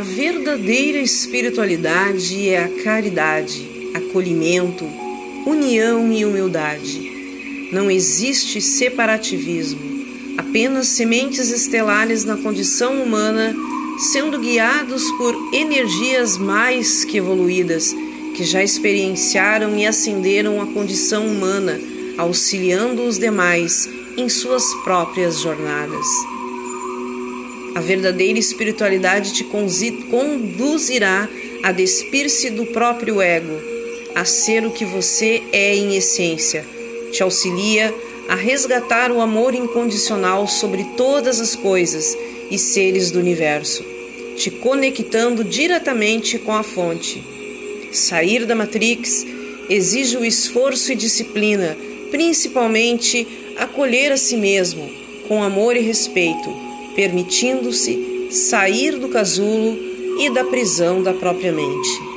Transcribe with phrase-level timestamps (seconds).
[0.00, 4.86] verdadeira espiritualidade é a caridade, acolhimento,
[5.44, 7.68] união e humildade.
[7.70, 9.80] Não existe separativismo,
[10.38, 13.54] apenas sementes estelares na condição humana,
[13.98, 17.94] sendo guiados por energias mais que evoluídas,
[18.34, 21.78] que já experienciaram e ascenderam a condição humana,
[22.16, 26.06] auxiliando os demais em suas próprias jornadas.
[27.74, 31.28] A verdadeira espiritualidade te conduzirá
[31.62, 33.58] a despir-se do próprio ego,
[34.14, 36.66] a ser o que você é em essência.
[37.12, 37.94] Te auxilia
[38.28, 42.16] a resgatar o amor incondicional sobre todas as coisas
[42.50, 43.82] e seres do universo,
[44.36, 47.24] te conectando diretamente com a fonte.
[47.90, 49.26] Sair da Matrix
[49.70, 51.76] exige o esforço e disciplina,
[52.10, 54.90] principalmente acolher a si mesmo
[55.26, 59.78] com amor e respeito permitindo-se sair do casulo
[60.18, 62.11] e da prisão da própria mente.